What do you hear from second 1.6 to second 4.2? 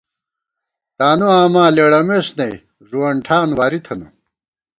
لېڑَمېس نئ، ݫُوَن ٹھان واری تھنہ